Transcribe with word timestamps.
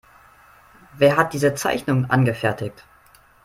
Wer 0.97 1.15
hat 1.15 1.31
diese 1.33 1.53
Zeichnung 1.53 2.09
angefertigt? 2.09 2.83